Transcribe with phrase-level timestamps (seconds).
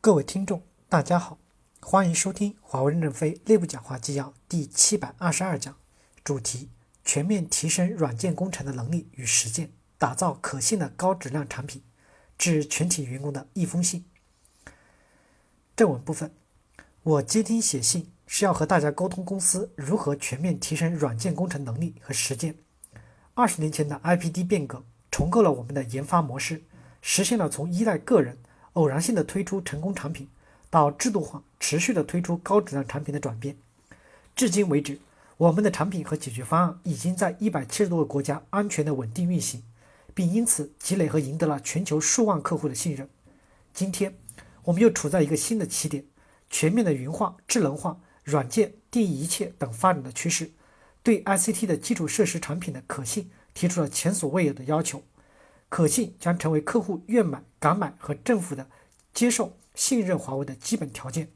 [0.00, 1.38] 各位听众，大家好，
[1.80, 5.76] 欢迎收听华为任正非内部讲话纪要第七百二十二讲，
[6.22, 6.70] 主题：
[7.04, 11.82] 全面提升软件工程的能力与实践，打造可信的高质量产品。
[12.38, 14.04] 致全体员工的一封信。
[15.74, 16.32] 正文部分，
[17.02, 22.54] 我接听写信是要和大家沟通公司如何全面提升软件工程能力和实践。
[23.34, 26.62] 二十年前的 IPD 变革重构了我们的研发模式，
[27.02, 28.38] 实现了从依赖个人。
[28.74, 30.28] 偶然性的推出成功产品，
[30.70, 33.56] 到制度化持续的推出高质量产品的转变，
[34.36, 34.98] 至今为止，
[35.36, 39.62] 我们的产品和解决方案已经在一百七十多个国家安全的稳定运行，
[40.14, 43.08] 并因此积累和赢得了全球数万客户的信任。
[43.72, 44.14] 今天，
[44.64, 46.04] 我们又处在一个新的起点，
[46.50, 50.50] 全面的云化、智能化、软件定义一切等发展的趋势，
[51.02, 55.02] 对 ICT 的基础设施产品的可信提出了前所未有的要求。
[55.68, 58.66] 可信将成为客户愿买、敢买和政府的
[59.12, 61.28] 接受、信任华为的基本条件。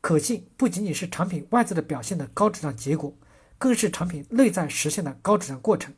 [0.00, 3.14] 可信不仅仅是产品外在的表现的高质量结果，
[3.58, 5.94] 更是产品内在实现的高质量过程，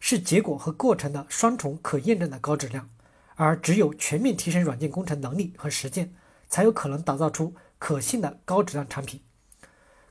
[0.00, 2.88] 是结果和过程的双重可验证的高质量。
[3.36, 6.12] 而只有全面提升软件工程能力和实践，
[6.48, 9.20] 才有可能打造出可信的高质量产品。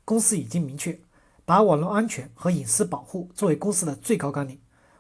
[0.05, 0.97] 公司已经明确，
[1.43, 4.58] 把网络安全和隐私保护作为公司的最高纲领。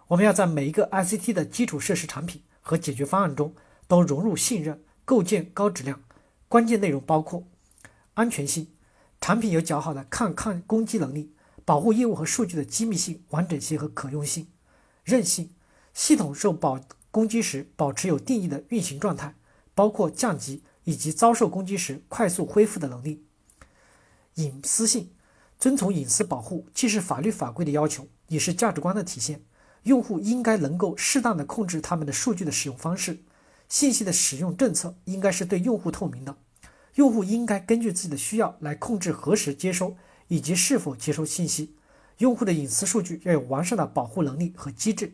[0.09, 3.53] 我们要在每一个 ICT 的基础设施产品和解决方案中
[3.89, 6.01] 都融入信任，构建高质量。
[6.47, 7.43] 关键内容包括：
[8.13, 8.69] 安全性，
[9.19, 11.33] 产品有较好的抗抗攻击能力，
[11.65, 14.45] 保护业务和数据的机密性、完整性和可用性；
[15.03, 15.53] 韧性，
[15.93, 16.79] 系统受保
[17.11, 19.35] 攻击时保持有定义的运行状态，
[19.75, 23.25] 包括降级以及遭受攻击时快速恢复的能力；
[24.35, 25.11] 隐私性，
[25.59, 29.43] 遵从隐私保护既是法律法规的要求，也是价值观的体现。
[29.87, 33.19] 用户应该能够适当的控制他们的数据的使用方式，
[33.69, 36.35] 信息的使用政策应该是对用户透明的，
[36.95, 39.95] 用户应该根据自己的需要来控制何时接收
[40.27, 41.73] 以及是否接收信息。
[42.17, 45.13] 用户的隐私数据要有完善的保护能力和机制，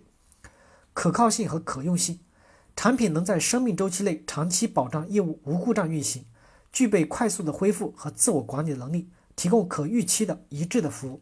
[0.94, 2.19] 可靠性和可用性，
[2.75, 6.25] 产品能在生命周期内长期保障业务无故障运行，
[6.72, 11.22] 具备快速的恢复和自我管理能力，提供可预期的一致的服务，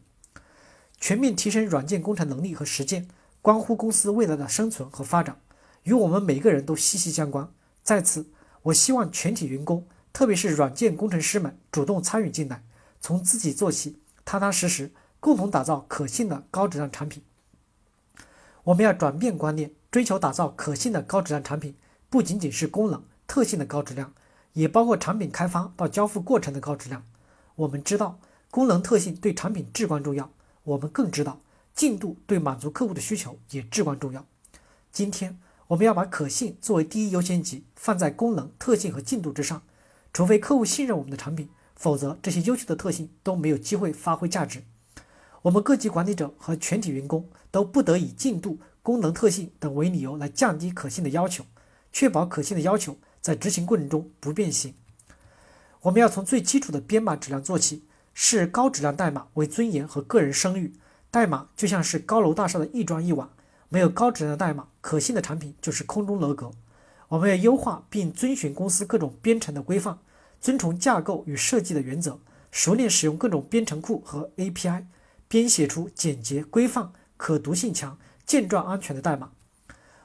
[0.98, 3.08] 全面提升软件工程能力和实践。
[3.42, 5.36] 关乎公司未来的生存和发展，
[5.82, 7.52] 与我们每个人都息息相关。
[7.82, 8.28] 在此，
[8.62, 12.62] 我希望全体员工，特别是软件工程师们主动参与进来，
[13.00, 17.24] 从自己做起，踏踏实实，共同打造可信的高质量产品。
[18.62, 21.74] 我们要转变观念，追求打造可信的高质量产品，
[22.08, 24.12] 不仅仅是功能特性的高质量，
[24.52, 27.04] 也包括产品开发到交付过程的高质量。
[27.56, 28.20] 我们知道，
[28.52, 30.30] 功能特性对产品至关重要。
[30.62, 31.40] 我们更知道。
[31.74, 34.26] 进度对满足客户的需求也至关重要。
[34.92, 35.38] 今天
[35.68, 39.62] 我们要把可信作为第一优先级，放在功能特性和进度之上。
[40.12, 44.62] 除非客户信任我们的产品，否则这些优秀的特性都没有机会发挥价值。
[45.40, 51.44] 我们各级管理者和全体员工都不得以进度、功能特性等为理由来降低可信的要求，
[51.90, 54.74] 确保可信的要求在执行过程中不变形。
[55.80, 60.74] 我们要从最基础的编码质量做起，视高质量代码为尊严和个人声誉。
[61.12, 63.28] 代码就像是高楼大厦的一砖一瓦，
[63.68, 66.50] 没有高质量的代码，可信的产品就是空中楼阁。
[67.08, 69.98] 我们要优化并遵循公司各种编程的规范，
[70.40, 72.18] 遵从架构与设计的原则，
[72.50, 74.86] 熟练使用各种编程库和 API，
[75.28, 79.32] 编写出简洁、规范、可读性强、健壮、安全的代码。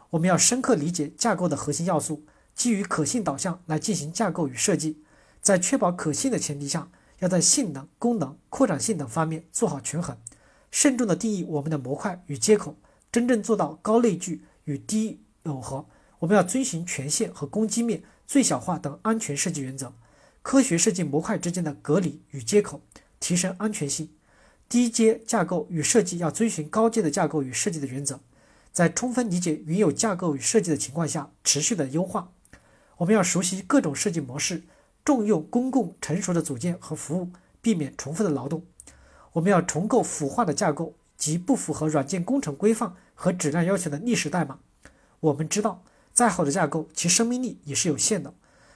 [0.10, 5.02] 我们要深刻理解架构的核心要素，基于可信导向来进行架构与设计，
[5.42, 10.18] 在确保可信的前提下，要在性能、功能、扩展性等方面做好权衡。
[10.72, 12.76] 慎重地定义我们的模块与接口，
[13.12, 15.86] 真正做到高内聚与低耦合。
[16.20, 19.94] 我们要遵循权限和攻击面最小化等安全设计原则，
[20.42, 22.82] 科学设计模块之间的隔离与接口，
[23.20, 24.10] 提升安全性。
[24.70, 28.20] 低阶架构与设计要遵循高阶的架构与设计的原则，
[28.74, 32.34] 在充分理解原有架构与设计的情况下，持续的优化。
[32.98, 34.64] 我们要熟悉各种设计模式，
[35.06, 37.32] 重用公共成熟的组件和服务，
[37.62, 38.66] 避免重复的劳动。
[39.34, 44.60] 我们要重构腐化的架构及不符合软件工程规范和质量要求的历史代码。
[45.20, 45.84] 我们知道，
[46.14, 48.34] 再好的架构，其生命力也是有限的。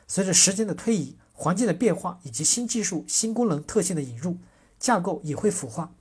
[0.08, 4.38] 随着时间的推移、环境的变化以及新技术、新功能特性的引入，
[4.80, 5.94] 架构也会腐化。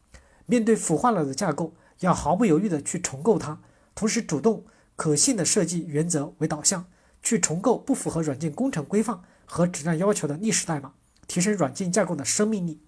[0.47, 3.61] 面对腐化了的架构，要毫不犹豫地去重构它，
[3.95, 4.65] 同时主动
[4.97, 6.87] 可信的设计原则为导向，
[7.23, 10.95] 去重构不符合软件工程规范和质量要求的历史代码，
[11.29, 12.81] 提升软件架构的生命力。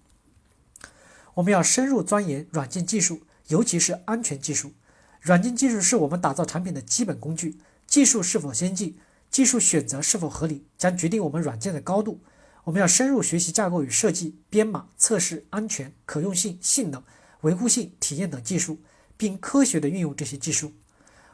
[1.35, 4.71] 我们要深入钻研软件技术，尤其是安全技术。
[5.19, 7.57] 软件技术是我们打造产品的基本工具。
[7.87, 8.97] 技术是否先进，
[9.31, 12.21] 技术选择是否合理，将决定我们软件的高度。
[12.65, 17.03] 我们要深入学习架构与设计、编码、测试、安全、可用性、性能、
[17.41, 18.79] 维护性、体验等技术，
[19.17, 20.73] 并科学地运用这些技术。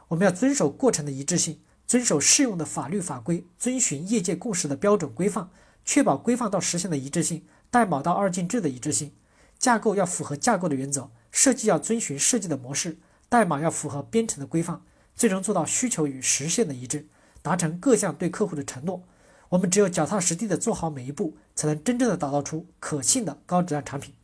[0.08, 5.48] 我们要遵守过程的一致性，遵守适用的法律法规，遵循业界共识的标准规范，
[5.84, 9.12] 确保规范到实现的一致性，代码到二进制的一致性。
[9.60, 12.96] 架构要符合架构的原则，设计要遵循设计的模式，
[13.28, 14.80] 代码要符合编程的规范，
[15.14, 17.06] 最终做到需求与实现的一致，
[17.42, 19.02] 达成各项对客户的承诺。
[19.50, 24.14] 我们只有脚踏实地地做好每一步，才能真正的打造出可信的高质量产品。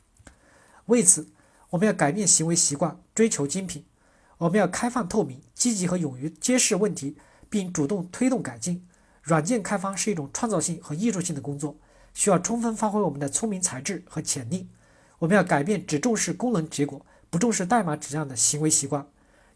[0.86, 1.28] 为此，
[1.68, 3.84] 我们要改变行为习惯，追求精品。
[4.38, 7.18] 我们要开放透明、积极和勇于揭示问题，
[7.50, 8.86] 并主动推动改进。
[9.20, 11.76] 软件开发是一种创造性和艺术性的工作，
[12.14, 14.68] 需要充分发挥我们的聪明才智和潜力。
[15.18, 19.06] 我们要改变只重视功能结果、不重视代码质量的行为习惯，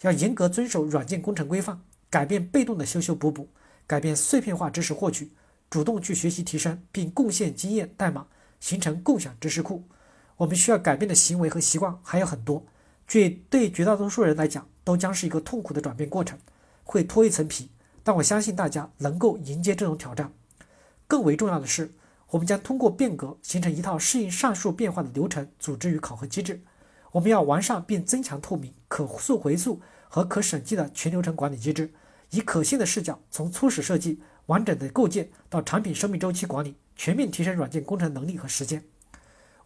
[0.02, 3.48] 要严格遵守软件工程规范，改变被动的修修补补，
[3.86, 5.30] 改变碎片化知识获取。
[5.68, 8.26] 主动去学习提升，并贡献经验代码，
[8.58, 9.84] 形成共享知识库。
[10.36, 12.64] 我们需要改变的行为和习惯还有很多，
[13.06, 16.38] 这对绝大多数人来讲都将是一个痛苦的转变过程，
[16.82, 17.70] 会脱一层皮。
[18.02, 20.32] 但我相信大家能够迎接这种挑战。
[21.06, 21.92] 更为重要的是，
[22.30, 26.62] 我们将通过变革形成一套适应上述变化的流程、组织与考核机制。
[27.12, 31.92] 我们要完善并增强透明、可溯回溯和可审计的全流程管理机制，
[32.30, 34.20] 以可信的视角从初始设计。
[34.46, 38.82] 完整的构建到产品生命周期管理，全面提升软件工程能力和时间。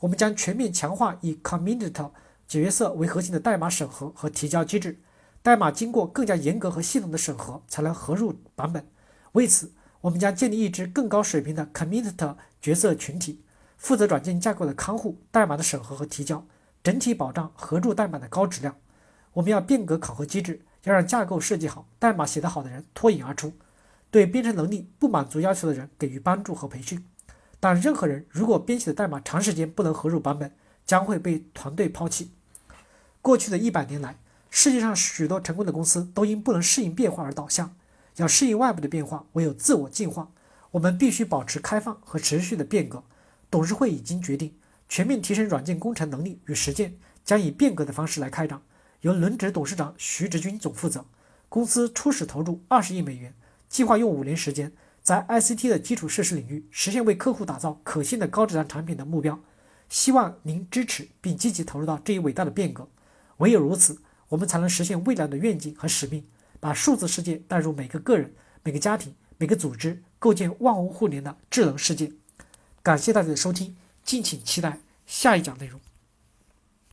[0.01, 2.11] 我们将全面强化以 committed
[2.47, 5.01] 角色为核心的代码审核和提交机制，
[5.43, 8.87] 代码经过更加严格和系统的审核才能合入版本。
[9.33, 9.73] 为此，
[10.05, 13.41] 我们将建立一支更高水平的 Commit 角色群体，
[13.79, 16.47] 负责软件架构的看护、代码的审核和提交，
[16.83, 18.77] 整体保障合著代码的高质量。
[19.33, 23.55] 我们要变革考核机制，要让架构设计好、代码写得好的人脱颖而出。
[24.11, 27.03] 对编程能力不满足要求的人给予帮助和培训，
[27.59, 30.53] 但任何人如果编写的代码长时间不能合入版本，
[30.85, 32.31] 将会被团队抛弃。
[33.23, 34.19] 过去的一百年来，
[34.51, 37.71] 世界上许多成功的公司都因不能适应变化而倒下。
[38.17, 40.31] 要适应外部的变化，唯有自我进化。
[40.73, 43.05] 我们必须保持开放和持续的变革。
[43.51, 44.55] 董事会已经决定，
[44.89, 48.61] 全面提升软件工程能力与实践将以变革的方式来开展，
[49.03, 51.05] 由轮值董事长徐直军总负责。
[51.49, 53.33] 公司初始投入二十亿美元。
[53.69, 54.73] 计划用五年时间，
[55.03, 59.41] 在 ICT 的基础设施领域实现为客户打造可信的高质量产品的目标。
[59.89, 62.89] 希望您支持并积极投入到这一伟大的变革。
[63.39, 63.99] 唯有如此，
[64.31, 66.25] 我们才能实现未来的愿景和使命，
[66.65, 68.33] 把数字世界带入每个个人、
[68.63, 72.11] 每个家庭、每个组织，构建万物互联的智能世界。
[72.83, 75.79] 感谢大家的收听，敬请期待下一讲内容。